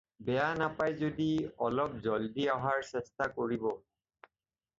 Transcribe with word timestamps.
বেয়া 0.25 0.49
নাপায় 0.61 0.95
যদি 1.03 1.27
অলপ 1.67 1.91
জলদি 2.07 2.45
অহাৰ 2.55 2.83
চেষ্টা 2.89 3.29
কৰিব। 3.37 3.71